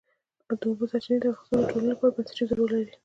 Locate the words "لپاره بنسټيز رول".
1.93-2.71